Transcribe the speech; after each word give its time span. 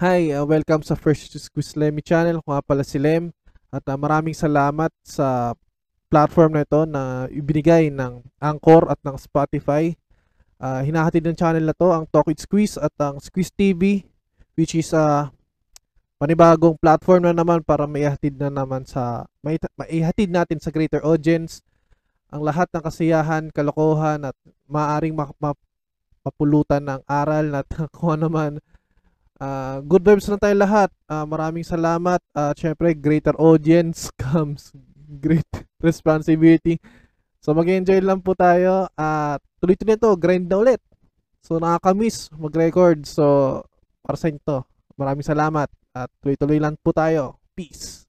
Hi, 0.00 0.32
uh, 0.32 0.48
welcome 0.48 0.80
sa 0.80 0.96
First 0.96 1.36
Squeeze 1.36 1.76
Lemmy 1.76 2.00
channel. 2.00 2.40
Ako 2.40 2.56
nga 2.56 2.64
pala 2.64 2.80
si 2.80 2.96
Lem. 2.96 3.36
At 3.68 3.84
uh, 3.84 4.00
maraming 4.00 4.32
salamat 4.32 4.88
sa 5.04 5.52
platform 6.08 6.56
na 6.56 6.64
ito 6.64 6.88
na 6.88 7.28
ibinigay 7.28 7.92
ng 7.92 8.24
Anchor 8.40 8.88
at 8.88 8.96
ng 9.04 9.20
Spotify. 9.20 9.92
Uh, 10.56 10.80
hinahatid 10.80 11.20
ng 11.28 11.36
channel 11.36 11.60
na 11.60 11.76
to 11.76 11.92
ang 11.92 12.08
Talk 12.08 12.32
with 12.32 12.40
Squeeze 12.40 12.80
at 12.80 12.96
ang 12.96 13.20
Squeeze 13.20 13.52
TV 13.52 14.08
which 14.56 14.72
is 14.72 14.88
a 14.96 15.28
panibagong 16.16 16.80
platform 16.80 17.28
na 17.28 17.36
naman 17.36 17.60
para 17.60 17.84
maihatid 17.84 18.40
na 18.40 18.48
naman 18.48 18.88
sa 18.88 19.28
mai, 19.44 19.60
maihatid 19.76 20.32
natin 20.32 20.64
sa 20.64 20.72
greater 20.72 21.04
audience 21.04 21.60
ang 22.32 22.40
lahat 22.40 22.72
ng 22.72 22.80
kasiyahan, 22.88 23.52
kalokohan 23.52 24.24
at 24.24 24.36
maaring 24.64 25.12
ma- 25.12 25.36
ma- 25.36 25.60
mapulutan 26.24 26.88
ng 26.88 27.04
aral 27.04 27.52
at 27.52 27.68
kung 28.00 28.16
ano 28.16 28.32
man 28.32 28.64
Uh, 29.40 29.80
good 29.88 30.04
vibes 30.04 30.28
na 30.28 30.36
tayo 30.36 30.52
lahat. 30.52 30.92
Uh, 31.08 31.24
maraming 31.24 31.64
salamat. 31.64 32.20
At 32.36 32.52
uh, 32.52 32.52
syempre, 32.52 32.92
greater 32.92 33.32
audience 33.40 34.12
comes 34.20 34.76
great 35.18 35.48
responsibility. 35.80 36.76
So 37.40 37.56
mag-enjoy 37.56 38.04
lang 38.04 38.20
po 38.20 38.36
tayo. 38.36 38.84
At 38.94 39.40
uh, 39.40 39.58
tuloy-tuloy 39.64 39.96
to, 39.96 40.12
grind 40.20 40.46
na 40.46 40.60
ulit. 40.60 40.80
So 41.40 41.56
nakaka-miss 41.56 42.28
mag-record. 42.36 43.08
So 43.08 43.64
para 44.04 44.20
sa 44.20 44.28
inyo 44.28 44.44
to. 44.44 44.60
Maraming 45.00 45.24
salamat. 45.24 45.72
At 45.96 46.12
tuloy-tuloy 46.20 46.60
lang 46.60 46.76
po 46.76 46.92
tayo. 46.92 47.40
Peace. 47.56 48.04